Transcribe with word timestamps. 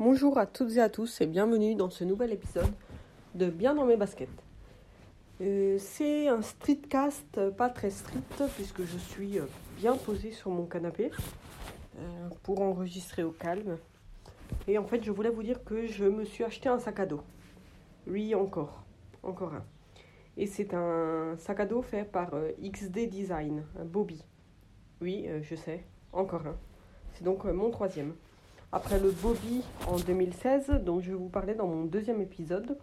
Bonjour 0.00 0.38
à 0.38 0.46
toutes 0.46 0.76
et 0.76 0.80
à 0.80 0.88
tous 0.88 1.20
et 1.20 1.26
bienvenue 1.26 1.74
dans 1.74 1.90
ce 1.90 2.04
nouvel 2.04 2.32
épisode 2.32 2.70
de 3.34 3.50
Bien 3.50 3.74
dans 3.74 3.84
mes 3.84 3.96
baskets. 3.96 4.28
Euh, 5.40 5.76
c'est 5.80 6.28
un 6.28 6.40
streetcast 6.40 7.50
pas 7.56 7.68
très 7.68 7.90
strict 7.90 8.44
puisque 8.54 8.84
je 8.84 8.96
suis 8.96 9.40
euh, 9.40 9.46
bien 9.76 9.96
posée 9.96 10.30
sur 10.30 10.52
mon 10.52 10.66
canapé 10.66 11.10
euh, 11.98 12.28
pour 12.44 12.60
enregistrer 12.60 13.24
au 13.24 13.32
calme. 13.32 13.76
Et 14.68 14.78
en 14.78 14.84
fait, 14.84 15.02
je 15.02 15.10
voulais 15.10 15.30
vous 15.30 15.42
dire 15.42 15.64
que 15.64 15.88
je 15.88 16.04
me 16.04 16.24
suis 16.24 16.44
acheté 16.44 16.68
un 16.68 16.78
sac 16.78 17.00
à 17.00 17.06
dos. 17.06 17.22
Oui, 18.06 18.36
encore. 18.36 18.84
Encore 19.24 19.52
un. 19.52 19.64
Et 20.36 20.46
c'est 20.46 20.74
un 20.74 21.34
sac 21.38 21.58
à 21.58 21.66
dos 21.66 21.82
fait 21.82 22.04
par 22.04 22.30
XD 22.62 23.08
Design, 23.08 23.64
Bobby. 23.84 24.24
Oui, 25.00 25.26
je 25.42 25.56
sais, 25.56 25.82
encore 26.12 26.46
un. 26.46 26.56
C'est 27.14 27.24
donc 27.24 27.46
mon 27.46 27.72
troisième. 27.72 28.14
Après 28.70 29.00
le 29.00 29.10
Bobby 29.10 29.62
en 29.86 29.96
2016, 29.96 30.82
dont 30.84 31.00
je 31.00 31.12
vais 31.12 31.16
vous 31.16 31.30
parler 31.30 31.54
dans 31.54 31.66
mon 31.66 31.84
deuxième 31.84 32.20
épisode 32.20 32.76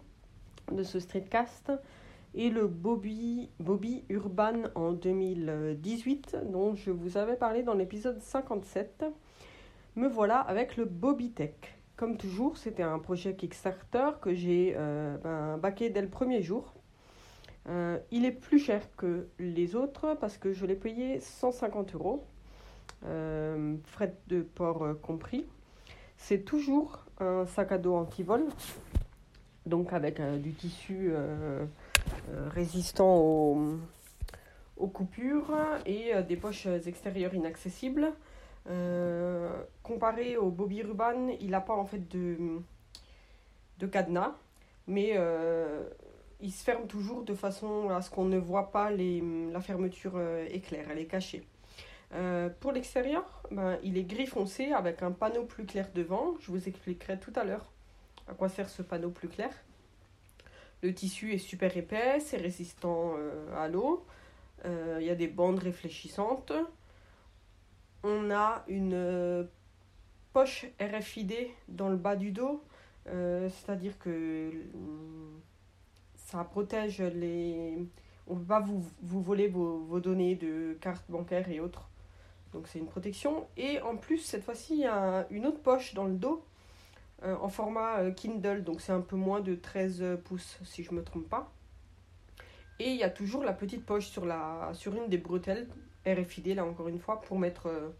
de 0.72 0.82
ce 0.82 0.98
streetcast, 0.98 1.70
et 2.34 2.50
le 2.50 2.66
Bobby, 2.66 3.50
Bobby 3.60 4.04
Urban 4.08 4.64
en 4.74 4.90
2018, 4.90 6.38
dont 6.50 6.74
je 6.74 6.90
vous 6.90 7.16
avais 7.16 7.36
parlé 7.36 7.62
dans 7.62 7.74
l'épisode 7.74 8.20
57, 8.20 9.04
me 9.94 10.08
voilà 10.08 10.40
avec 10.40 10.76
le 10.76 10.86
Bobby 10.86 11.30
Tech. 11.30 11.54
Comme 11.94 12.16
toujours, 12.16 12.56
c'était 12.56 12.82
un 12.82 12.98
projet 12.98 13.36
Kickstarter 13.36 14.10
que 14.20 14.34
j'ai 14.34 14.74
euh, 14.76 15.16
ben, 15.18 15.56
baqué 15.56 15.88
dès 15.88 16.02
le 16.02 16.08
premier 16.08 16.42
jour. 16.42 16.74
Euh, 17.68 17.98
il 18.10 18.24
est 18.24 18.32
plus 18.32 18.58
cher 18.58 18.82
que 18.96 19.28
les 19.38 19.76
autres 19.76 20.16
parce 20.20 20.36
que 20.36 20.52
je 20.52 20.66
l'ai 20.66 20.74
payé 20.74 21.20
150 21.20 21.94
euros, 21.94 22.24
euh, 23.04 23.76
frais 23.84 24.16
de 24.26 24.42
port 24.42 24.84
compris. 25.00 25.46
C'est 26.16 26.44
toujours 26.44 27.04
un 27.20 27.46
sac 27.46 27.72
à 27.72 27.78
dos 27.78 27.94
anti-vol, 27.94 28.46
donc 29.66 29.92
avec 29.92 30.20
euh, 30.20 30.38
du 30.38 30.52
tissu 30.52 31.10
euh, 31.10 31.64
euh, 32.30 32.48
résistant 32.48 33.16
aux, 33.16 33.78
coupures 34.92 35.52
et 35.84 36.12
des 36.22 36.36
poches 36.36 36.66
extérieures 36.66 37.34
inaccessibles. 37.34 38.12
comparé 39.82 40.36
au 40.36 40.50
Bobby 40.50 40.82
Ruban, 40.82 41.28
il 41.40 41.50
n'a 41.50 41.60
pas 41.60 41.74
en 41.74 41.84
fait 41.84 42.08
de, 42.08 42.36
de 43.78 43.86
cadenas, 43.86 44.34
mais 44.86 45.18
il 46.40 46.52
se 46.52 46.62
ferme 46.62 46.86
toujours 46.86 47.24
de 47.24 47.34
façon 47.34 47.90
à 47.90 48.00
ce 48.00 48.10
qu'on 48.10 48.26
ne 48.26 48.38
voit 48.38 48.70
pas 48.70 48.90
la 48.90 49.60
fermeture 49.60 50.20
éclair, 50.50 50.86
elle 50.90 50.98
est 50.98 51.06
cachée. 51.06 51.44
Euh, 52.14 52.48
pour 52.60 52.72
l'extérieur, 52.72 53.24
ben, 53.50 53.78
il 53.82 53.98
est 53.98 54.04
gris 54.04 54.26
foncé 54.26 54.72
avec 54.72 55.02
un 55.02 55.12
panneau 55.12 55.44
plus 55.44 55.66
clair 55.66 55.88
devant. 55.94 56.34
Je 56.40 56.50
vous 56.50 56.68
expliquerai 56.68 57.18
tout 57.18 57.32
à 57.36 57.44
l'heure 57.44 57.72
à 58.28 58.34
quoi 58.34 58.48
sert 58.48 58.68
ce 58.68 58.82
panneau 58.82 59.10
plus 59.10 59.28
clair. 59.28 59.50
Le 60.82 60.92
tissu 60.92 61.32
est 61.32 61.38
super 61.38 61.76
épais, 61.76 62.20
c'est 62.20 62.36
résistant 62.36 63.14
euh, 63.16 63.56
à 63.56 63.68
l'eau. 63.68 64.04
Euh, 64.64 64.98
il 65.00 65.06
y 65.06 65.10
a 65.10 65.14
des 65.14 65.28
bandes 65.28 65.58
réfléchissantes. 65.58 66.52
On 68.02 68.30
a 68.30 68.64
une 68.68 69.48
poche 70.32 70.66
RFID 70.80 71.34
dans 71.68 71.88
le 71.88 71.96
bas 71.96 72.14
du 72.14 72.30
dos, 72.30 72.62
c'est-à-dire 73.06 73.98
que 73.98 74.52
ça 76.16 76.44
protège 76.44 77.00
les... 77.00 77.88
On 78.28 78.34
ne 78.34 78.40
peut 78.40 78.46
pas 78.46 78.60
vous, 78.60 78.84
vous 79.02 79.22
voler 79.22 79.48
vos, 79.48 79.78
vos 79.78 79.98
données 79.98 80.36
de 80.36 80.76
cartes 80.80 81.08
bancaires 81.08 81.48
et 81.48 81.58
autres 81.58 81.88
donc 82.52 82.68
c'est 82.68 82.78
une 82.78 82.86
protection. 82.86 83.46
Et 83.56 83.80
en 83.80 83.96
plus, 83.96 84.18
cette 84.18 84.44
fois-ci, 84.44 84.74
il 84.74 84.80
y 84.80 84.86
a 84.86 85.26
une 85.30 85.46
autre 85.46 85.60
poche 85.60 85.94
dans 85.94 86.04
le 86.04 86.14
dos 86.14 86.44
euh, 87.22 87.36
en 87.40 87.48
format 87.48 87.98
euh, 87.98 88.10
Kindle. 88.12 88.64
Donc 88.64 88.80
c'est 88.80 88.92
un 88.92 89.00
peu 89.00 89.16
moins 89.16 89.40
de 89.40 89.54
13 89.54 90.18
pouces 90.24 90.58
si 90.64 90.82
je 90.82 90.92
ne 90.92 90.96
me 90.96 91.04
trompe 91.04 91.28
pas. 91.28 91.50
Et 92.78 92.90
il 92.90 92.96
y 92.96 93.02
a 93.02 93.10
toujours 93.10 93.42
la 93.42 93.52
petite 93.52 93.84
poche 93.84 94.06
sur, 94.06 94.26
la, 94.26 94.70
sur 94.74 94.94
une 94.94 95.08
des 95.08 95.18
bretelles 95.18 95.66
RFID, 96.06 96.54
là 96.54 96.64
encore 96.64 96.88
une 96.88 96.98
fois, 96.98 97.20
pour 97.22 97.38
mettre 97.38 97.66
euh, 97.66 97.90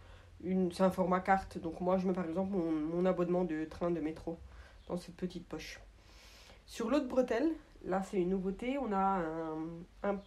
une... 0.44 0.70
C'est 0.72 0.82
un 0.82 0.90
format 0.90 1.20
carte. 1.20 1.58
Donc 1.58 1.80
moi, 1.80 1.98
je 1.98 2.06
mets 2.06 2.12
par 2.14 2.26
exemple 2.26 2.56
mon, 2.56 3.04
abonnement 3.04 3.44
de 3.44 3.64
train 3.64 3.90
de 3.90 4.00
métro 4.00 4.38
dans 4.86 4.96
cette 4.96 5.16
petite 5.16 5.46
poche. 5.46 5.80
Sur 6.66 6.90
l'autre 6.90 7.08
bretelle, 7.08 7.50
là 7.84 8.02
c'est 8.02 8.20
une 8.20 8.30
nouveauté, 8.30 8.76
on 8.78 8.92
a 8.92 9.22
un 10.02 10.20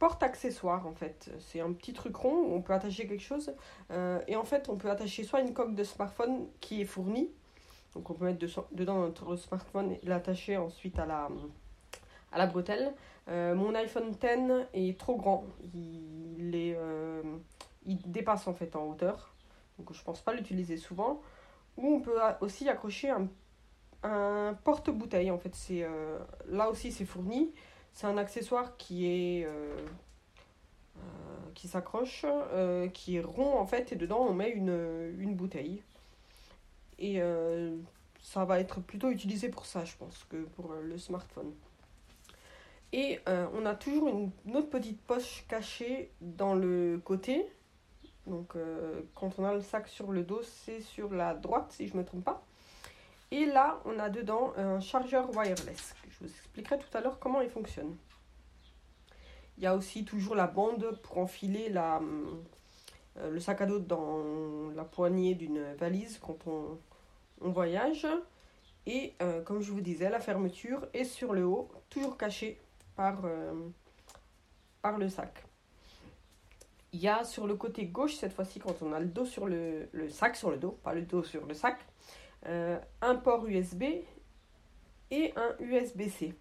porte-accessoire 0.00 0.86
en 0.86 0.94
fait. 0.94 1.30
C'est 1.38 1.60
un 1.60 1.72
petit 1.72 1.92
truc 1.92 2.16
rond 2.16 2.34
où 2.34 2.54
on 2.54 2.62
peut 2.62 2.72
attacher 2.72 3.06
quelque 3.06 3.22
chose. 3.22 3.54
Euh, 3.92 4.20
et 4.26 4.34
en 4.34 4.44
fait, 4.44 4.68
on 4.68 4.76
peut 4.76 4.90
attacher 4.90 5.22
soit 5.22 5.40
une 5.40 5.52
coque 5.52 5.76
de 5.76 5.84
smartphone 5.84 6.48
qui 6.60 6.80
est 6.80 6.86
fournie. 6.86 7.30
Donc 7.94 8.08
on 8.08 8.14
peut 8.14 8.24
mettre 8.24 8.44
dedans 8.72 8.98
notre 8.98 9.36
smartphone 9.36 9.92
et 9.92 10.00
l'attacher 10.04 10.56
ensuite 10.56 10.98
à 10.98 11.06
la, 11.06 11.28
à 12.32 12.38
la 12.38 12.46
bretelle. 12.46 12.94
Euh, 13.28 13.54
mon 13.54 13.74
iPhone 13.74 14.10
X 14.10 14.26
est 14.72 14.98
trop 14.98 15.16
grand. 15.16 15.44
Il, 15.74 16.56
est, 16.56 16.74
euh, 16.76 17.22
il 17.84 17.98
dépasse 18.10 18.48
en 18.48 18.54
fait 18.54 18.74
en 18.76 18.86
hauteur. 18.86 19.34
Donc 19.78 19.92
je 19.92 20.02
pense 20.02 20.22
pas 20.22 20.32
l'utiliser 20.32 20.78
souvent. 20.78 21.20
Ou 21.76 21.86
on 21.86 22.00
peut 22.00 22.18
aussi 22.40 22.68
accrocher 22.70 23.10
un, 23.10 23.28
un 24.02 24.54
porte-bouteille. 24.64 25.30
En 25.30 25.38
fait, 25.38 25.54
c'est 25.54 25.86
là 26.46 26.70
aussi 26.70 26.90
c'est 26.90 27.04
fourni. 27.04 27.52
C'est 27.92 28.06
un 28.06 28.16
accessoire 28.16 28.76
qui 28.76 29.44
euh, 29.44 29.76
euh, 30.96 31.68
s'accroche, 31.68 32.24
euh, 32.24 32.88
qui 32.88 33.16
est 33.16 33.20
rond 33.20 33.58
en 33.58 33.66
fait, 33.66 33.92
et 33.92 33.96
dedans 33.96 34.20
on 34.20 34.32
met 34.32 34.50
une, 34.50 35.14
une 35.18 35.34
bouteille. 35.34 35.82
Et 36.98 37.18
ça 38.20 38.44
va 38.44 38.60
être 38.60 38.80
plutôt 38.80 39.08
utilisé 39.08 39.48
pour 39.48 39.64
ça, 39.64 39.86
je 39.86 39.96
pense, 39.96 40.24
que 40.28 40.36
pour 40.36 40.74
le 40.74 40.98
smartphone. 40.98 41.54
Et 42.92 43.20
on 43.26 43.64
a 43.64 43.74
toujours 43.74 44.08
une, 44.08 44.30
autre 44.54 44.68
petite 44.68 45.00
poche 45.00 45.46
cachée 45.48 46.10
dans 46.20 46.54
le 46.54 47.00
côté. 47.02 47.46
Donc 48.26 48.54
quand 49.14 49.38
on 49.38 49.44
a 49.46 49.54
le 49.54 49.62
sac 49.62 49.88
sur 49.88 50.12
le 50.12 50.24
dos, 50.24 50.42
c'est 50.42 50.82
sur 50.82 51.10
la 51.14 51.32
droite 51.32 51.72
si 51.72 51.88
je 51.88 51.94
ne 51.94 52.00
me 52.00 52.04
trompe 52.04 52.24
pas. 52.24 52.44
Et 53.30 53.46
là, 53.46 53.80
on 53.84 53.98
a 53.98 54.08
dedans 54.08 54.52
un 54.56 54.80
chargeur 54.80 55.30
wireless. 55.36 55.94
Je 56.08 56.18
vous 56.20 56.30
expliquerai 56.30 56.78
tout 56.78 56.96
à 56.96 57.00
l'heure 57.00 57.18
comment 57.20 57.40
il 57.40 57.50
fonctionne. 57.50 57.96
Il 59.56 59.64
y 59.64 59.66
a 59.66 59.76
aussi 59.76 60.04
toujours 60.04 60.34
la 60.34 60.46
bande 60.46 60.98
pour 61.02 61.18
enfiler 61.18 61.68
la, 61.68 62.00
euh, 63.18 63.30
le 63.30 63.40
sac 63.40 63.60
à 63.60 63.66
dos 63.66 63.78
dans 63.78 64.70
la 64.74 64.84
poignée 64.84 65.34
d'une 65.34 65.74
valise 65.74 66.18
quand 66.18 66.38
on, 66.46 66.78
voyage. 67.40 68.06
Et 68.86 69.14
euh, 69.22 69.42
comme 69.42 69.60
je 69.60 69.70
vous 69.70 69.80
disais, 69.80 70.10
la 70.10 70.20
fermeture 70.20 70.88
est 70.92 71.04
sur 71.04 71.32
le 71.32 71.44
haut, 71.44 71.70
toujours 71.88 72.16
cachée 72.16 72.60
par, 72.96 73.24
euh, 73.24 73.52
par 74.82 74.98
le 74.98 75.08
sac. 75.08 75.44
Il 76.92 77.00
y 77.00 77.08
a 77.08 77.24
sur 77.24 77.46
le 77.46 77.54
côté 77.54 77.86
gauche, 77.86 78.16
cette 78.16 78.32
fois-ci, 78.32 78.58
quand 78.58 78.82
on 78.82 78.92
a 78.92 78.98
le 78.98 79.06
dos 79.06 79.24
sur 79.24 79.46
le, 79.46 79.88
le, 79.92 80.08
sac, 80.10 80.36
sur 80.36 80.50
le 80.50 80.56
dos, 80.56 80.72
pas 80.82 80.92
le 80.92 81.02
dos 81.02 81.22
sur 81.22 81.46
le 81.46 81.54
sac, 81.54 81.78
un 82.44 83.16
port 83.16 83.46
USB 83.46 83.84
et 85.10 85.32
un 85.36 85.54
USB-C. 85.60 86.34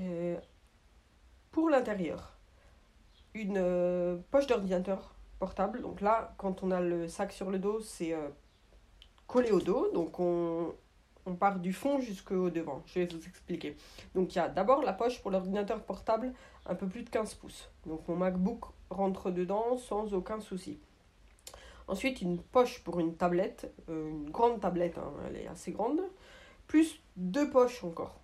Euh, 0.00 0.36
pour 1.50 1.68
l'intérieur, 1.68 2.38
une 3.34 3.58
euh, 3.58 4.18
poche 4.30 4.46
d'ordinateur 4.46 5.14
portable. 5.38 5.82
Donc 5.82 6.00
là, 6.00 6.34
quand 6.38 6.62
on 6.62 6.70
a 6.70 6.80
le 6.80 7.08
sac 7.08 7.32
sur 7.32 7.50
le 7.50 7.58
dos, 7.58 7.80
c'est 7.80 8.12
euh, 8.12 8.28
collé 9.26 9.50
au 9.50 9.60
dos. 9.60 9.90
Donc 9.92 10.20
on, 10.20 10.74
on 11.26 11.34
part 11.34 11.58
du 11.58 11.72
fond 11.72 12.00
jusqu'au 12.00 12.50
devant. 12.50 12.82
Je 12.86 13.00
vais 13.00 13.06
vous 13.06 13.26
expliquer. 13.26 13.76
Donc 14.14 14.34
il 14.34 14.38
y 14.38 14.40
a 14.40 14.48
d'abord 14.48 14.82
la 14.82 14.92
poche 14.92 15.20
pour 15.20 15.30
l'ordinateur 15.30 15.82
portable, 15.82 16.32
un 16.66 16.74
peu 16.74 16.86
plus 16.86 17.02
de 17.02 17.10
15 17.10 17.34
pouces. 17.34 17.70
Donc 17.86 18.06
mon 18.08 18.16
MacBook 18.16 18.66
rentre 18.90 19.30
dedans 19.30 19.76
sans 19.76 20.14
aucun 20.14 20.40
souci. 20.40 20.78
Ensuite, 21.90 22.22
une 22.22 22.38
poche 22.38 22.84
pour 22.84 23.00
une 23.00 23.16
tablette, 23.16 23.68
une 23.88 24.30
grande 24.30 24.60
tablette, 24.60 24.96
hein, 24.96 25.12
elle 25.26 25.36
est 25.36 25.48
assez 25.48 25.72
grande 25.72 26.00
plus 26.68 27.00
deux 27.16 27.50
poches 27.50 27.82
encore. 27.82 28.20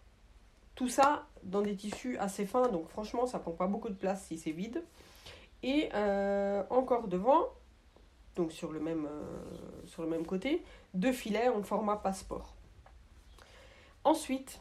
Tout 0.76 0.88
ça 0.88 1.26
dans 1.42 1.62
des 1.62 1.74
tissus 1.74 2.16
assez 2.18 2.46
fins, 2.46 2.68
donc 2.68 2.88
franchement, 2.88 3.26
ça 3.26 3.40
prend 3.40 3.50
pas 3.50 3.66
beaucoup 3.66 3.88
de 3.88 3.94
place 3.94 4.24
si 4.26 4.38
c'est 4.38 4.52
vide. 4.52 4.84
Et 5.64 5.88
euh, 5.94 6.62
encore 6.70 7.08
devant, 7.08 7.48
donc 8.36 8.52
sur 8.52 8.70
le, 8.70 8.78
même, 8.78 9.08
euh, 9.10 9.86
sur 9.86 10.02
le 10.02 10.08
même 10.08 10.24
côté, 10.24 10.62
deux 10.94 11.10
filets 11.10 11.48
en 11.48 11.64
format 11.64 11.96
passeport. 11.96 12.54
Ensuite, 14.04 14.60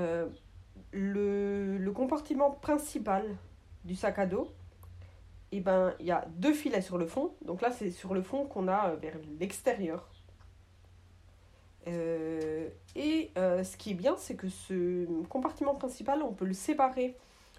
euh, 0.00 0.28
le, 0.90 1.78
le, 1.78 1.92
compartiment 1.92 2.50
principal 2.50 3.36
du 3.84 3.94
sac 3.94 4.18
à 4.18 4.26
dos, 4.26 4.48
et 5.52 5.58
eh 5.58 5.60
ben, 5.60 5.94
il 6.00 6.06
y 6.06 6.10
a 6.10 6.24
deux 6.36 6.54
filets 6.54 6.80
sur 6.80 6.96
le 6.96 7.06
fond. 7.06 7.34
Donc 7.44 7.60
là, 7.60 7.70
c'est 7.70 7.90
sur 7.90 8.14
le 8.14 8.22
fond 8.22 8.46
qu'on 8.46 8.68
a 8.68 8.94
vers 8.94 9.16
l'extérieur 9.38 10.08
euh, 11.88 12.68
et 12.94 13.30
euh, 13.36 13.64
ce 13.64 13.76
qui 13.76 13.90
est 13.90 13.94
bien, 13.94 14.16
c'est 14.16 14.36
que 14.36 14.48
ce 14.48 15.06
compartiment 15.24 15.74
principal, 15.74 16.22
on 16.22 16.32
peut 16.32 16.44
le 16.44 16.54
séparer 16.54 17.16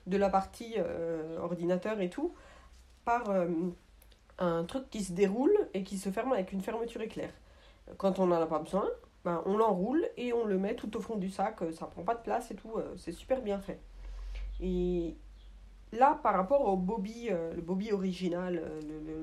de 0.07 0.18
la 0.18 0.30
partie 0.30 0.75
euh, 0.78 1.38
ordinateur 1.40 2.00
et 2.01 2.10
tout 2.10 2.34
par 3.06 3.24
un 4.39 4.63
truc 4.63 4.89
qui 4.89 5.04
se 5.04 5.12
déroule 5.12 5.54
et 5.74 5.84
qui 5.84 5.98
se 5.98 6.10
ferme 6.10 6.31
avec 6.31 6.54
une 6.54 6.62
fermeture 6.62 7.01
éclair. 7.01 7.30
Quand 7.98 8.18
on 8.19 8.28
n'en 8.28 8.42
a 8.42 8.46
pas 8.46 8.60
besoin, 8.60 8.88
ben, 9.25 9.42
on 9.46 9.57
l'enroule 9.57 10.07
et 10.16 10.31
on 10.31 10.46
le 10.46 10.57
met 10.57 10.75
tout 10.75 10.96
au 10.96 11.01
fond 11.01 11.18
du 11.18 11.30
sac. 11.30 11.60
Ça 11.74 11.88
prend 11.88 12.04
pas 12.04 12.16
de 12.16 12.22
place 12.22 12.50
et 12.51 12.56
tout. 12.56 12.75
C'est 12.96 13.12
super 13.12 13.42
bien 13.42 13.60
fait. 13.60 13.78
Là, 15.94 16.19
par 16.22 16.34
rapport 16.36 16.68
au 16.68 16.75
Bobby, 16.75 17.30
le 17.30 17.62
Bobby 17.62 17.92
original, 17.92 18.62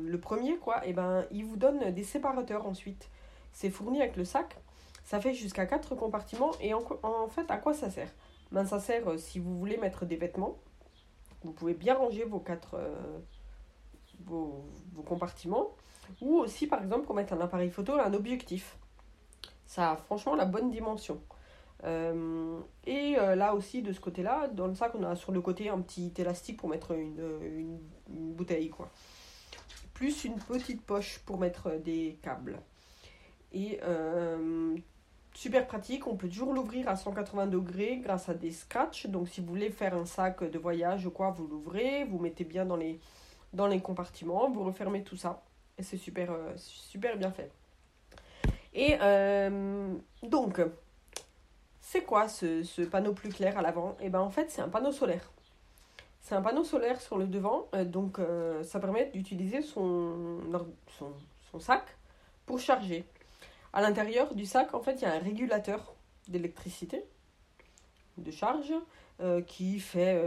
le, 0.03 0.21
premier, 0.21 0.57
quoi, 0.57 0.87
et 0.87 0.93
ben, 0.93 1.25
il 1.31 1.45
vous 1.45 1.57
donne 1.57 1.91
des 1.93 2.05
séparateurs 2.05 2.67
ensuite. 2.67 3.09
C'est 3.53 3.71
fourni 3.71 4.01
avec 4.01 4.17
le 4.17 4.25
sac. 4.25 4.57
Ça 5.05 5.21
fait 5.21 5.35
jusqu'à 5.35 5.67
4 5.67 5.95
compartiments. 5.97 6.53
Et 6.61 6.73
en, 6.73 7.29
fait, 7.29 7.51
à 7.51 7.57
quoi 7.57 7.75
ça 7.75 7.91
sert? 7.91 8.11
Ben, 8.53 8.65
Ça 8.65 8.79
sert 8.79 9.19
si 9.19 9.39
vous 9.39 9.59
voulez 9.59 9.77
mettre 9.77 10.05
des 10.05 10.17
vêtements. 10.17 10.57
Vous 11.43 11.53
pouvez 11.53 11.75
bien 11.75 11.95
ranger 11.95 12.25
vos 12.25 12.39
quatre 12.39 12.77
vos, 14.25 14.65
compartiments. 15.07 15.71
Ou 16.21 16.39
aussi, 16.39 16.67
par 16.67 16.83
exemple, 16.83 17.07
pour 17.07 17.15
mettre 17.15 17.33
un 17.33 17.41
appareil 17.41 17.71
photo 17.71 17.97
et 17.97 18.01
un 18.01 18.13
objectif. 18.15 18.77
Ça 19.67 19.93
a 19.93 19.97
franchement 19.97 20.35
la 20.35 20.45
bonne 20.45 20.71
dimension. 20.71 21.21
Euh, 21.85 22.61
et 22.87 23.17
euh, 23.19 23.35
là 23.35 23.55
aussi, 23.55 23.83
de 23.83 23.93
ce 23.93 24.01
côté-là, 24.01 24.49
dans 24.49 24.67
le 24.67 24.75
sac, 24.75 24.93
on 24.95 25.03
a 25.03 25.17
sur 25.17 25.33
le 25.33 25.41
côté 25.41 25.69
un 25.69 25.81
petit 25.81 26.13
élastique 26.19 26.59
pour 26.59 26.69
mettre 26.69 26.93
une, 26.93 27.21
une, 27.43 27.79
bouteille. 28.35 28.71
quoi. 28.71 28.91
Plus 29.95 30.25
une 30.25 30.37
petite 30.37 30.83
poche 30.83 31.21
pour 31.21 31.39
mettre 31.39 31.79
des 31.79 32.19
câbles. 32.23 32.59
Et 33.53 33.81
euh, 33.83 34.77
super 35.35 35.67
pratique, 35.67 36.07
on 36.07 36.17
peut 36.17 36.29
toujours 36.29 36.53
l'ouvrir 36.53 36.89
à 36.89 36.97
180 36.97 37.47
degrés 37.47 37.99
grâce 37.99 38.29
à 38.29 38.35
des 38.35 38.51
scratchs. 38.51 39.07
Donc 39.07 39.29
si 39.29 39.41
vous 39.41 39.49
voulez 39.49 39.71
faire 39.71 39.95
un 39.95 40.07
sac 40.07 40.45
de 40.45 40.59
voyage 40.59 41.07
ou 41.07 41.11
quoi, 41.11 41.31
vous 41.31 41.47
l'ouvrez, 41.47 42.05
vous 42.05 42.19
mettez 42.19 42.45
bien 42.45 42.65
dans 42.65 42.77
les, 42.77 43.01
dans 43.53 43.67
les 43.67 43.81
compartiments, 43.81 44.51
vous 44.51 44.65
refermez 44.65 45.03
tout 45.03 45.17
ça. 45.17 45.43
Et 45.79 45.83
c'est 45.83 45.97
super, 45.97 46.31
euh, 46.31 46.53
super 46.57 47.17
bien 47.17 47.31
fait. 47.31 47.51
Et 48.73 48.97
euh, 49.01 49.95
donc, 50.23 50.61
c'est 51.91 52.03
quoi 52.03 52.29
ce, 52.29 52.63
ce, 52.63 52.83
panneau 52.83 53.13
plus 53.13 53.31
clair 53.31 53.59
à 53.59 53.63
l'avant? 53.63 53.97
Et 54.01 54.07
eh 54.07 54.09
ben 54.11 54.21
en 54.21 54.31
fait, 54.31 54.49
c'est 54.49 54.63
un 54.63 54.69
panneau 54.69 54.93
solaire. 54.93 55.33
C'est 56.23 56.37
un 56.37 56.41
panneau 56.41 56.63
solaire 56.63 57.01
sur 57.01 57.19
le 57.19 57.27
devant, 57.27 57.67
euh, 57.75 57.85
donc 57.85 58.21
ça 58.63 58.79
permet 58.79 59.11
d'utiliser 59.13 59.63
son, 59.63 60.39
sac 61.59 61.83
pour 62.47 62.61
charger. 62.61 63.05
À 63.73 63.81
l'intérieur 63.81 64.35
du 64.37 64.47
sac, 64.47 64.73
en 64.75 64.81
fait, 64.81 64.95
il 64.95 65.03
y 65.03 65.05
a 65.07 65.15
un 65.15 65.19
régulateur 65.19 65.95
d'électricité, 66.29 67.05
de 68.19 68.31
charge, 68.31 68.73
qui 69.47 69.81
fait 69.81 70.23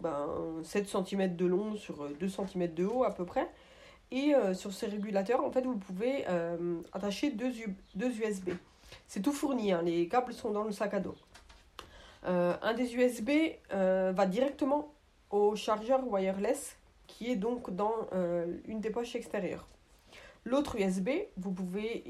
ben, 0.00 0.28
7 0.64 0.88
cm 0.88 1.36
de 1.36 1.46
long 1.46 1.76
sur 1.76 2.08
2 2.08 2.28
cm 2.28 2.74
de 2.74 2.84
haut 2.84 3.04
à 3.04 3.14
peu 3.14 3.24
près. 3.24 3.48
Et 4.10 4.34
euh, 4.34 4.54
sur 4.54 4.72
ces 4.72 4.86
régulateurs, 4.86 5.44
en 5.44 5.50
fait, 5.50 5.62
vous 5.62 5.76
pouvez 5.76 6.24
euh, 6.28 6.80
attacher 6.92 7.30
deux 7.30 8.10
USB. 8.20 8.50
C'est 9.06 9.22
tout 9.22 9.32
fourni, 9.32 9.72
hein, 9.72 9.82
les 9.82 10.08
câbles 10.08 10.32
sont 10.32 10.50
dans 10.50 10.64
le 10.64 10.72
sac 10.72 10.94
à 10.94 11.00
dos. 11.00 11.14
Euh, 12.24 12.56
un 12.62 12.74
des 12.74 12.94
USB 12.94 13.30
va 13.70 14.26
directement 14.26 14.92
au 15.30 15.54
chargeur 15.56 16.06
wireless 16.06 16.76
qui 17.06 17.30
est 17.30 17.36
donc 17.36 17.74
dans 17.74 18.08
une 18.66 18.80
des 18.80 18.90
poches 18.90 19.14
extérieures. 19.14 19.66
L'autre 20.44 20.76
USB, 20.76 21.10
vous 21.36 21.52
pouvez 21.52 22.04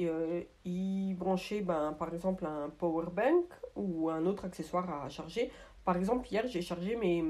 y 0.65 1.15
brancher 1.15 1.61
ben, 1.61 1.93
par 1.93 2.13
exemple 2.13 2.47
un 2.47 2.69
power 2.69 3.07
bank 3.13 3.45
ou 3.77 4.11
un 4.11 4.27
autre 4.27 4.45
accessoire 4.45 5.05
à 5.05 5.09
charger. 5.09 5.51
Par 5.85 5.97
exemple, 5.97 6.29
hier 6.31 6.47
j'ai 6.47 6.63
chargé 6.63 6.97
mes, 6.97 7.25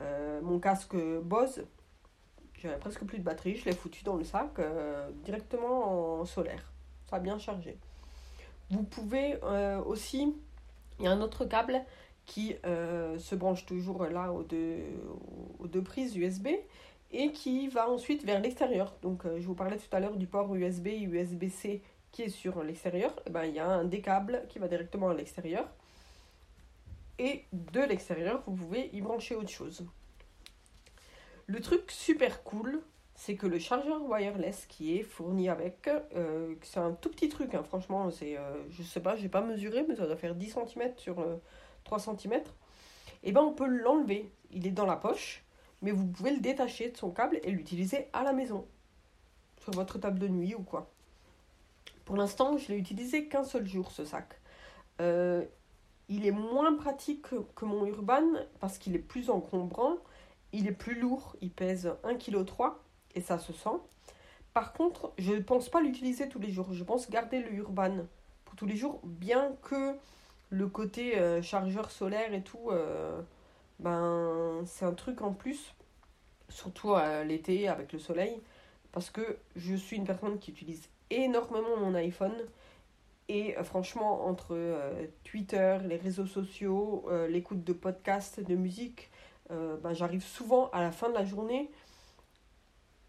euh, 0.00 0.40
mon 0.42 0.58
casque 0.58 0.96
Bose, 1.22 1.64
j'avais 2.54 2.78
presque 2.78 3.04
plus 3.04 3.18
de 3.18 3.24
batterie, 3.24 3.56
je 3.56 3.66
l'ai 3.66 3.74
foutu 3.74 4.02
dans 4.02 4.16
le 4.16 4.24
sac 4.24 4.58
euh, 4.58 5.10
directement 5.24 6.20
en 6.20 6.24
solaire. 6.24 6.72
Ça 7.08 7.16
a 7.16 7.20
bien 7.20 7.38
chargé. 7.38 7.78
Vous 8.70 8.82
pouvez 8.82 9.38
euh, 9.42 9.82
aussi, 9.82 10.34
il 10.98 11.04
y 11.04 11.08
a 11.08 11.12
un 11.12 11.20
autre 11.20 11.44
câble 11.44 11.84
qui 12.26 12.56
se 12.64 13.34
branche 13.34 13.66
toujours 13.66 14.06
là 14.06 14.32
aux 14.32 14.44
deux, 14.44 14.78
aux 15.58 15.66
deux 15.66 15.82
prises 15.82 16.16
USB 16.16 16.48
et 17.12 17.32
qui 17.32 17.68
va 17.68 17.90
ensuite 17.90 18.24
vers 18.24 18.40
l'extérieur. 18.40 18.94
Donc 19.02 19.24
je 19.26 19.46
vous 19.46 19.54
parlais 19.54 19.76
tout 19.76 19.94
à 19.94 20.00
l'heure 20.00 20.16
du 20.16 20.26
port 20.26 20.54
USB 20.54 20.86
et 20.86 21.00
USB-C 21.02 21.82
qui 22.12 22.22
est 22.22 22.30
sur 22.30 22.64
l'extérieur. 22.64 23.14
Eh 23.26 23.30
ben, 23.30 23.44
il 23.44 23.54
y 23.54 23.58
a 23.58 23.68
un 23.68 23.84
des 23.84 24.00
câbles 24.00 24.44
qui 24.48 24.58
va 24.58 24.68
directement 24.68 25.10
à 25.10 25.14
l'extérieur 25.14 25.68
et 27.18 27.44
de 27.52 27.80
l'extérieur, 27.80 28.42
vous 28.46 28.56
pouvez 28.56 28.90
y 28.92 29.00
brancher 29.00 29.36
autre 29.36 29.50
chose. 29.50 29.86
Le 31.46 31.60
truc 31.60 31.90
super 31.90 32.42
cool, 32.42 32.80
c'est 33.14 33.36
que 33.36 33.46
le 33.46 33.58
chargeur 33.58 34.02
wireless 34.02 34.66
qui 34.66 34.98
est 34.98 35.02
fourni 35.02 35.48
avec, 35.48 35.88
euh, 35.88 36.54
c'est 36.62 36.80
un 36.80 36.92
tout 36.92 37.10
petit 37.10 37.28
truc, 37.28 37.54
hein, 37.54 37.62
franchement, 37.62 38.10
c'est, 38.10 38.36
euh, 38.36 38.56
je 38.70 38.82
sais 38.82 39.00
pas, 39.00 39.16
j'ai 39.16 39.28
pas 39.28 39.40
mesuré, 39.40 39.84
mais 39.88 39.94
ça 39.94 40.06
doit 40.06 40.16
faire 40.16 40.34
10 40.34 40.50
cm 40.50 40.92
sur 40.96 41.24
3 41.84 41.98
cm. 41.98 42.42
Et 43.22 43.32
ben 43.32 43.40
on 43.40 43.52
peut 43.52 43.66
l'enlever, 43.66 44.30
il 44.50 44.66
est 44.66 44.72
dans 44.72 44.86
la 44.86 44.96
poche, 44.96 45.44
mais 45.82 45.92
vous 45.92 46.06
pouvez 46.06 46.32
le 46.32 46.40
détacher 46.40 46.90
de 46.90 46.96
son 46.96 47.10
câble 47.10 47.40
et 47.42 47.50
l'utiliser 47.50 48.08
à 48.12 48.22
la 48.22 48.32
maison, 48.32 48.66
sur 49.60 49.72
votre 49.72 49.98
table 49.98 50.18
de 50.18 50.28
nuit 50.28 50.54
ou 50.54 50.62
quoi. 50.62 50.90
Pour 52.04 52.16
l'instant, 52.16 52.58
je 52.58 52.68
l'ai 52.68 52.78
utilisé 52.78 53.28
qu'un 53.28 53.44
seul 53.44 53.66
jour 53.66 53.90
ce 53.90 54.04
sac. 54.04 54.40
Euh, 55.00 55.44
il 56.08 56.26
est 56.26 56.32
moins 56.32 56.74
pratique 56.74 57.22
que, 57.22 57.64
mon 57.64 57.86
Urban 57.86 58.24
parce 58.60 58.78
qu'il 58.78 58.94
est 58.94 58.98
plus 58.98 59.30
encombrant, 59.30 59.96
il 60.52 60.66
est 60.66 60.72
plus 60.72 61.00
lourd, 61.00 61.36
il 61.40 61.50
pèse 61.50 61.94
1,3 62.04 62.18
kg 62.18 62.44
et 63.14 63.20
ça 63.20 63.38
se 63.38 63.52
sent. 63.52 63.78
Par 64.52 64.72
contre, 64.72 65.12
je 65.18 65.32
ne 65.32 65.40
pense 65.40 65.68
pas 65.68 65.80
l'utiliser 65.80 66.28
tous 66.28 66.38
les 66.38 66.50
jours. 66.50 66.72
Je 66.72 66.84
pense 66.84 67.10
garder 67.10 67.40
le 67.40 67.52
Urban 67.54 68.06
pour 68.44 68.56
tous 68.56 68.66
les 68.66 68.76
jours, 68.76 69.00
bien 69.04 69.52
que 69.62 69.96
le 70.50 70.68
côté 70.68 71.18
euh, 71.18 71.42
chargeur 71.42 71.90
solaire 71.90 72.32
et 72.32 72.42
tout, 72.42 72.70
euh, 72.70 73.20
ben 73.80 74.62
c'est 74.66 74.84
un 74.84 74.92
truc 74.92 75.22
en 75.22 75.32
plus, 75.32 75.74
surtout 76.48 76.94
à 76.94 77.24
l'été 77.24 77.68
avec 77.68 77.92
le 77.92 77.98
soleil, 77.98 78.40
parce 78.92 79.10
que 79.10 79.38
je 79.56 79.74
suis 79.74 79.96
une 79.96 80.04
personne 80.04 80.38
qui 80.38 80.52
utilise 80.52 80.88
énormément 81.10 81.76
mon 81.76 81.94
iPhone 81.94 82.34
et 83.28 83.56
euh, 83.56 83.64
franchement, 83.64 84.26
entre 84.26 84.48
euh, 84.52 85.06
Twitter, 85.24 85.78
les 85.86 85.96
réseaux 85.96 86.26
sociaux, 86.26 87.04
euh, 87.10 87.26
l'écoute 87.28 87.64
de 87.64 87.72
podcasts, 87.72 88.40
de 88.40 88.54
musique, 88.54 89.10
ben, 89.50 89.92
j'arrive 89.92 90.24
souvent 90.24 90.68
à 90.70 90.80
la 90.80 90.90
fin 90.90 91.10
de 91.10 91.14
la 91.14 91.24
journée 91.24 91.70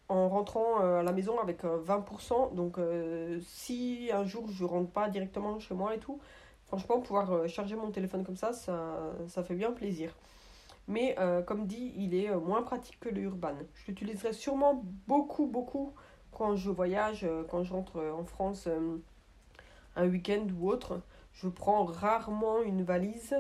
en 0.10 0.30
rentrant 0.30 0.80
à 0.80 1.04
la 1.04 1.12
maison 1.12 1.40
avec 1.40 1.64
20%. 1.64 2.54
Donc 2.54 2.78
si 3.42 4.10
un 4.14 4.24
jour 4.24 4.48
je 4.50 4.64
rentre 4.64 4.92
pas 4.92 5.10
directement 5.10 5.60
chez 5.60 5.74
moi 5.74 5.96
et 5.96 6.00
tout, 6.00 6.20
franchement, 6.68 7.00
pouvoir 7.00 7.48
charger 7.50 7.76
mon 7.76 7.92
téléphone 7.92 8.24
comme 8.24 8.36
ça, 8.36 8.54
ça, 8.54 9.44
fait 9.44 9.56
bien 9.56 9.72
plaisir. 9.72 10.16
Mais 10.88 11.16
comme 11.48 11.66
dit, 11.66 11.94
il 11.98 12.14
est 12.14 12.34
moins 12.36 12.62
pratique 12.62 13.00
que 13.00 13.10
le 13.10 13.22
Urban. 13.22 13.56
Je 13.74 13.88
l'utiliserai 13.88 14.34
sûrement 14.34 14.84
beaucoup, 15.08 15.48
beaucoup 15.48 15.94
quand 16.32 16.56
je 16.56 16.70
voyage, 16.70 17.28
quand 17.50 17.64
je 17.64 17.74
rentre 17.74 18.00
en 18.00 18.26
France 18.26 18.68
un 19.96 20.08
week-end 20.08 20.48
ou 20.60 20.70
autre. 20.70 21.02
Je 21.34 21.48
prends 21.48 21.84
rarement 21.84 22.62
une 22.62 22.84
valise. 22.84 23.36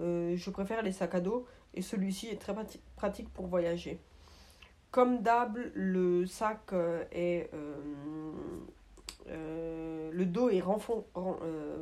Euh, 0.00 0.34
je 0.36 0.50
préfère 0.50 0.82
les 0.82 0.92
sacs 0.92 1.14
à 1.14 1.20
dos 1.20 1.46
et 1.74 1.82
celui-ci 1.82 2.28
est 2.28 2.40
très 2.40 2.54
pratique 2.96 3.32
pour 3.32 3.46
voyager. 3.46 4.00
Comme 4.94 5.22
d'hab, 5.22 5.58
le 5.74 6.24
sac 6.24 6.72
euh, 6.72 7.04
est 7.10 7.50
euh, 9.28 10.08
le 10.12 10.24
dos 10.24 10.50
est 10.50 10.62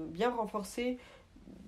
bien 0.09 0.31
renforcé, 0.31 0.97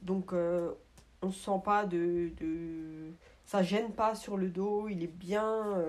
donc 0.00 0.32
on 0.32 1.26
ne 1.26 1.30
sent 1.30 1.60
pas 1.62 1.84
de, 1.84 2.30
de, 2.40 3.12
ça 3.44 3.62
gêne 3.62 3.92
pas 3.92 4.14
sur 4.14 4.38
le 4.38 4.48
dos. 4.48 4.88
Il 4.88 5.02
est 5.02 5.06
bien, 5.06 5.84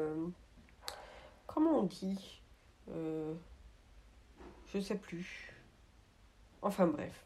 comment 1.47 1.79
on 1.79 1.83
dit, 1.83 2.41
je 2.89 4.79
sais 4.81 4.97
plus. 4.97 5.53
Enfin 6.61 6.87
bref. 6.87 7.24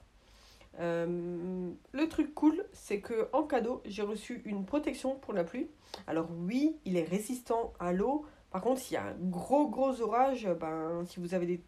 Euh, 0.80 1.72
le 1.92 2.08
truc 2.08 2.34
cool, 2.34 2.66
c'est 2.72 3.02
que 3.02 3.28
en 3.34 3.44
cadeau, 3.44 3.82
j'ai 3.86 4.02
reçu 4.02 4.42
une 4.46 4.66
protection 4.66 5.16
pour 5.16 5.34
la 5.34 5.44
pluie. 5.44 5.68
Alors 6.08 6.28
oui, 6.32 6.78
il 6.86 6.96
est 6.98 7.04
résistant 7.04 7.74
à 7.80 7.92
l'eau. 7.92 8.26
Par 8.52 8.62
contre, 8.62 8.80
s'il 8.82 8.96
y 8.96 8.98
a 8.98 9.08
un 9.08 9.16
gros 9.20 9.68
gros 9.68 10.02
orage, 10.02 10.48
ben 10.60 11.04
si 11.06 11.20
vous 11.20 11.34
avez 11.34 11.62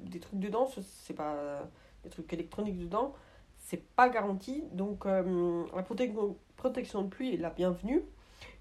des, 0.00 0.20
trucs 0.20 0.38
dedans, 0.38 0.68
c'est 0.82 1.14
pas 1.14 1.62
des 2.04 2.10
trucs 2.10 2.32
électroniques 2.32 2.78
dedans, 2.78 3.14
c'est 3.58 3.82
pas 3.82 4.08
garanti. 4.08 4.64
Donc 4.72 5.06
euh, 5.06 5.64
la 5.74 5.82
protection 5.82 7.02
de 7.02 7.08
pluie 7.08 7.34
est 7.34 7.38
la 7.38 7.50
bienvenue. 7.50 8.02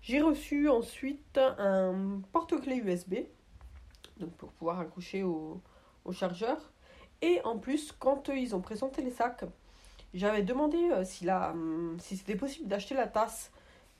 J'ai 0.01 0.21
reçu 0.21 0.69
ensuite 0.69 1.37
un 1.37 2.21
porte-clés 2.31 2.77
USB, 2.77 3.15
donc 4.17 4.31
pour 4.35 4.51
pouvoir 4.53 4.79
accrocher 4.79 5.23
au, 5.23 5.61
au 6.05 6.11
chargeur. 6.11 6.71
Et 7.21 7.39
en 7.43 7.57
plus, 7.57 7.91
quand 7.91 8.29
ils 8.29 8.55
ont 8.55 8.61
présenté 8.61 9.03
les 9.03 9.11
sacs, 9.11 9.45
j'avais 10.13 10.43
demandé 10.43 10.77
euh, 10.91 11.03
si, 11.03 11.29
hum, 11.29 11.97
si 11.99 12.17
c'était 12.17 12.35
possible 12.35 12.67
d'acheter 12.67 12.95
la 12.95 13.07
tasse 13.07 13.51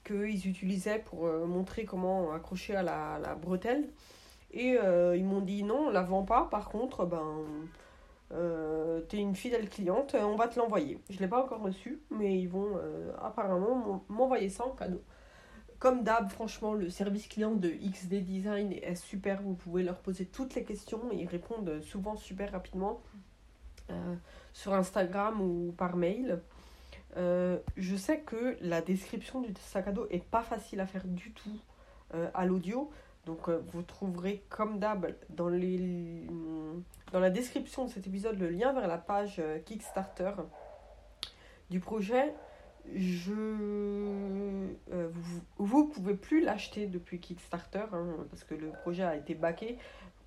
qu'ils 0.04 0.48
utilisaient 0.48 1.00
pour 1.00 1.26
euh, 1.26 1.46
montrer 1.46 1.86
comment 1.86 2.34
accrocher 2.34 2.76
à 2.76 2.84
la, 2.84 3.36
bretelle. 3.36 3.90
Et 4.52 4.78
euh, 4.78 5.16
ils 5.16 5.24
m'ont 5.24 5.42
dit 5.42 5.64
non, 5.64 5.88
on 5.88 5.90
la 5.90 6.02
vend 6.02 6.24
pas. 6.24 6.48
Par 6.50 6.70
contre, 6.70 7.06
ben, 7.06 7.44
euh, 8.34 9.02
tu 9.10 9.18
es 9.18 9.20
une 9.20 9.36
fidèle 9.36 9.70
cliente, 9.70 10.16
on 10.20 10.36
va 10.36 10.48
te 10.48 10.60
l'envoyer. 10.60 11.00
Je 11.10 11.16
ne 11.16 11.20
l'ai 11.20 11.28
pas 11.28 11.44
encore 11.44 11.62
reçu, 11.62 12.02
mais 12.10 12.40
ils 12.40 12.50
vont 12.50 12.78
apparemment 13.22 14.04
m'envoyer 14.10 14.50
ça 14.50 14.66
en 14.66 14.72
cadeau. 14.72 15.02
Comme 15.80 16.04
d'hab, 16.04 16.30
franchement, 16.30 16.74
le 16.74 16.90
service 16.90 17.28
client 17.28 17.56
de 17.56 17.70
XD 17.70 18.24
Design 18.24 18.72
est 18.72 18.96
super. 18.96 19.42
Vous 19.42 19.56
pouvez 19.56 19.82
leur 19.82 19.98
poser 19.98 20.26
toutes 20.26 20.54
les 20.54 20.64
questions 20.64 21.00
ils 21.12 21.26
répondent 21.26 21.82
souvent 21.82 22.16
super 22.16 22.52
rapidement 22.52 23.02
sur 24.54 24.74
Instagram 24.74 25.42
ou 25.42 25.74
par 25.78 25.96
mail. 25.96 26.40
je 27.16 27.96
sais 27.96 28.20
que 28.20 28.58
la 28.62 28.82
description 28.82 29.42
du 29.42 29.54
sac 29.60 29.88
à 29.88 29.92
dos 29.92 30.08
est 30.10 30.24
pas 30.24 30.44
facile 30.44 30.80
à 30.80 30.86
faire 30.86 31.06
du 31.06 31.32
tout 31.32 31.60
à 32.34 32.46
l'audio. 32.46 32.92
Donc 33.26 33.50
euh, 33.50 33.62
vous 33.68 33.84
trouverez 33.84 34.44
comme 34.50 34.80
d'hab 34.80 35.14
dans, 35.30 35.50
dans 35.50 37.20
la 37.20 37.30
description 37.30 37.86
de 37.86 37.90
cet 37.90 38.08
épisode 38.08 38.40
le 38.40 38.50
lien 38.50 38.74
vers 38.74 38.88
la 38.88 38.98
page 38.98 39.36
euh, 39.40 39.60
Kickstarter 39.60 40.32
du 41.70 41.80
projet. 41.80 42.34
Je, 42.96 43.32
euh, 44.92 45.10
vous, 45.58 45.88
ne 45.88 45.94
pouvez 45.94 46.16
plus 46.16 46.42
l'acheter 46.42 46.88
depuis 46.88 47.20
Kickstarter 47.20 47.86
hein, 47.94 48.16
parce 48.32 48.44
que 48.44 48.56
le 48.56 48.70
projet 48.70 49.04
a 49.04 49.16
été 49.16 49.36
baqué. 49.36 49.78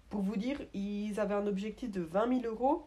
Pour 0.08 0.22
vous 0.22 0.36
dire, 0.36 0.60
ils 0.72 1.18
avaient 1.18 1.34
un 1.34 1.48
objectif 1.48 1.90
de 1.90 2.00
20 2.00 2.42
000 2.42 2.54
euros. 2.54 2.86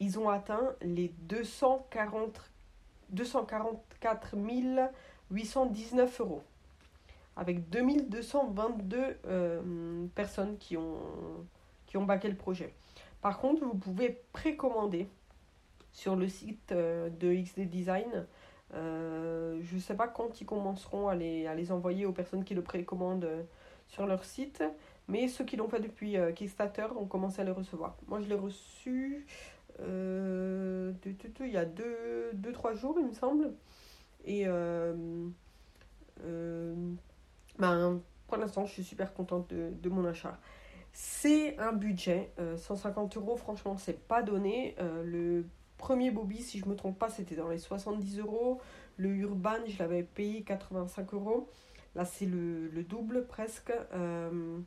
Ils 0.00 0.18
ont 0.18 0.28
atteint 0.28 0.74
les 0.80 1.12
240, 1.28 2.50
244 3.10 4.34
819 5.30 6.20
euros 6.20 6.42
avec 7.36 7.70
2222 7.70 9.18
euh, 9.26 10.06
personnes 10.14 10.56
qui 10.58 10.76
ont, 10.76 10.98
qui 11.86 11.96
ont 11.96 12.04
baqué 12.04 12.28
le 12.28 12.36
projet. 12.36 12.74
Par 13.22 13.38
contre, 13.38 13.64
vous 13.64 13.74
pouvez 13.74 14.20
précommander 14.32 15.06
sur 15.92 16.16
le 16.16 16.28
site 16.28 16.72
euh, 16.72 17.08
de 17.08 17.32
XD 17.34 17.68
Design. 17.68 18.26
Euh, 18.74 19.58
je 19.62 19.74
ne 19.74 19.80
sais 19.80 19.94
pas 19.94 20.08
quand 20.08 20.40
ils 20.40 20.46
commenceront 20.46 21.08
à 21.08 21.14
les, 21.14 21.46
à 21.46 21.54
les 21.54 21.72
envoyer 21.72 22.06
aux 22.06 22.12
personnes 22.12 22.44
qui 22.44 22.54
le 22.54 22.62
précommandent 22.62 23.28
sur 23.88 24.06
leur 24.06 24.24
site, 24.24 24.62
mais 25.08 25.26
ceux 25.26 25.44
qui 25.44 25.56
l'ont 25.56 25.68
fait 25.68 25.80
depuis 25.80 26.16
Kickstarter 26.36 26.86
ont 26.96 27.06
commencé 27.06 27.40
à 27.40 27.44
le 27.44 27.50
recevoir. 27.50 27.96
Moi, 28.06 28.20
je 28.20 28.28
l'ai 28.28 28.36
reçu 28.36 29.26
il 29.80 31.52
y 31.52 31.56
a 31.56 31.64
2-3 31.64 31.70
deux, 32.34 32.76
jours, 32.76 32.96
il 32.98 33.06
me 33.06 33.12
semble. 33.14 33.52
Et 34.24 34.46
ben, 37.58 38.00
pour 38.30 38.38
l'instant, 38.38 38.64
je 38.64 38.72
suis 38.72 38.84
super 38.84 39.12
contente 39.12 39.52
de, 39.52 39.88
mon 39.88 40.04
achat. 40.04 40.38
C'est 40.92 41.58
un 41.58 41.72
budget, 41.72 42.32
150 42.56 43.16
euh, 43.16 43.20
euros, 43.20 43.36
franchement, 43.36 43.76
c'est 43.76 44.06
pas 44.06 44.22
donné. 44.22 44.76
Euh, 44.80 45.04
le 45.04 45.46
premier 45.78 46.10
Bobby, 46.10 46.42
si 46.42 46.58
je 46.58 46.66
me 46.66 46.74
trompe 46.74 46.98
pas, 46.98 47.10
c'était 47.10 47.34
dans 47.34 47.48
les 47.48 47.58
70 47.58 48.18
euros. 48.18 48.60
Le 48.96 49.10
Urban, 49.10 49.58
je 49.66 49.78
l'avais 49.78 50.02
payé 50.02 50.42
85 50.42 51.12
euros. 51.14 51.48
Là, 51.94 52.04
c'est 52.04 52.26
le, 52.26 52.82
double 52.82 53.26
presque. 53.26 53.72
Euh, 53.92 54.58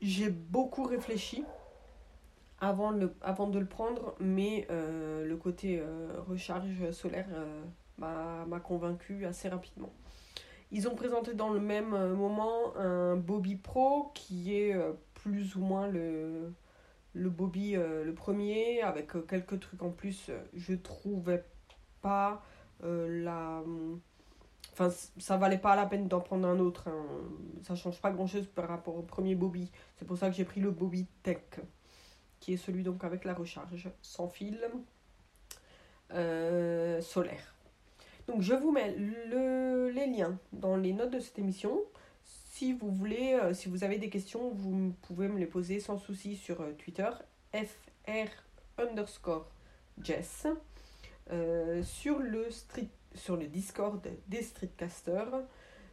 j'ai 0.00 0.30
beaucoup 0.30 0.84
réfléchi 0.84 1.44
avant, 2.60 2.90
le, 2.90 3.14
avant 3.20 3.48
de 3.48 3.58
le 3.58 3.66
prendre, 3.66 4.14
mais 4.20 4.66
le 4.70 5.36
côté 5.36 5.82
recharge 6.26 6.90
solaire 6.90 7.28
m'a 7.98 8.60
convaincu 8.62 9.26
assez 9.26 9.48
rapidement. 9.48 9.92
Ils 10.70 10.86
ont 10.86 10.94
présenté 10.94 11.34
dans 11.34 11.50
le 11.50 11.60
même 11.60 11.94
euh, 11.94 12.14
moment 12.14 12.76
un 12.76 13.16
Bobby 13.16 13.56
Pro 13.56 14.10
qui 14.14 14.54
est 14.54 14.74
euh, 14.74 14.92
plus 15.14 15.56
ou 15.56 15.60
moins 15.60 15.86
le, 15.88 16.52
le 17.14 17.30
Bobby 17.30 17.74
euh, 17.74 18.04
le 18.04 18.12
premier 18.12 18.82
avec 18.82 19.12
quelques 19.26 19.60
trucs 19.60 19.82
en 19.82 19.90
plus. 19.90 20.30
Je 20.54 20.74
trouvais 20.74 21.44
pas 22.02 22.42
la. 22.82 23.62
Enfin, 24.72 24.90
ça 25.18 25.36
valait 25.36 25.58
pas 25.58 25.74
la 25.74 25.86
peine 25.86 26.06
d'en 26.06 26.20
prendre 26.20 26.46
un 26.46 26.60
autre. 26.60 26.88
Hein. 26.88 27.04
Ça 27.62 27.74
change 27.74 28.00
pas 28.00 28.12
grand 28.12 28.26
chose 28.28 28.46
par 28.46 28.68
rapport 28.68 28.96
au 28.96 29.02
premier 29.02 29.34
Bobby. 29.34 29.72
C'est 29.96 30.04
pour 30.04 30.16
ça 30.16 30.28
que 30.28 30.36
j'ai 30.36 30.44
pris 30.44 30.60
le 30.60 30.70
Bobby 30.70 31.06
Tech 31.22 31.40
qui 32.40 32.54
est 32.54 32.56
celui 32.56 32.82
donc 32.82 33.04
avec 33.04 33.24
la 33.24 33.34
recharge 33.34 33.88
sans 34.02 34.28
fil 34.28 34.58
solaire. 37.00 37.54
Donc 38.28 38.42
je 38.42 38.52
vous 38.54 38.70
mets 38.70 38.94
le, 38.94 39.88
les 39.88 40.06
liens 40.06 40.38
dans 40.52 40.76
les 40.76 40.92
notes 40.92 41.10
de 41.10 41.18
cette 41.18 41.38
émission. 41.38 41.80
Si 42.24 42.72
vous 42.74 42.90
voulez, 42.90 43.32
euh, 43.34 43.54
si 43.54 43.68
vous 43.68 43.84
avez 43.84 43.98
des 43.98 44.10
questions, 44.10 44.50
vous 44.50 44.92
pouvez 45.02 45.28
me 45.28 45.38
les 45.38 45.46
poser 45.46 45.80
sans 45.80 45.96
souci 45.96 46.36
sur 46.36 46.60
euh, 46.60 46.72
Twitter, 46.72 47.08
fr 47.54 48.28
underscore 48.76 49.48
Jess, 50.02 50.46
euh, 51.30 51.82
sur, 51.82 52.18
le 52.18 52.50
street, 52.50 52.88
sur 53.14 53.36
le 53.36 53.46
Discord 53.46 54.06
des 54.26 54.42
Streetcasters. 54.42 55.42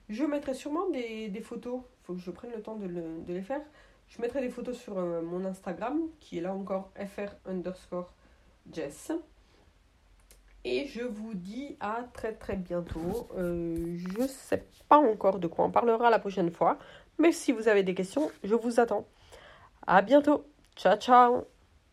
Je 0.10 0.24
mettrai 0.24 0.54
sûrement 0.54 0.90
des, 0.90 1.42
photos, 1.42 1.82
il 1.84 2.06
faut 2.06 2.14
que 2.16 2.20
je 2.20 2.32
prenne 2.32 2.52
le 2.52 2.62
temps 2.62 2.76
de, 2.76 2.88
les 3.28 3.42
faire. 3.42 3.62
Je 4.08 4.22
mettrai 4.22 4.42
des 4.42 4.50
photos 4.50 4.78
sur 4.78 4.96
mon 4.96 5.44
Instagram, 5.46 6.00
qui 6.20 6.38
est 6.38 6.42
là 6.42 6.54
encore 6.54 6.92
fr 6.96 7.36
underscore 7.50 8.14
Jess. 8.72 9.12
Et 10.66 10.88
je 10.88 11.04
vous 11.04 11.36
dis 11.36 11.78
à 11.80 12.04
très 12.12 12.34
très 12.34 12.56
bientôt. 12.56 13.28
Euh, 13.38 13.98
je 13.98 14.22
ne 14.22 14.28
sais 14.28 14.66
pas 14.90 14.98
encore 14.98 15.40
de 15.40 15.48
quoi 15.48 15.66
on 15.66 15.72
parlera 15.72 16.10
la 16.10 16.20
prochaine 16.20 16.52
fois. 16.52 16.80
Mais 17.20 17.32
si 17.32 17.52
vous 17.52 17.68
avez 17.68 17.84
des 17.84 17.94
questions, 17.94 18.32
je 18.44 18.56
vous 18.56 18.80
attends. 18.80 19.06
À 19.86 20.02
bientôt. 20.02 20.46
Ciao 20.76 20.98
ciao 20.98 21.55